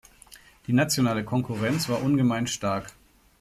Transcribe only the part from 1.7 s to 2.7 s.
war ungemein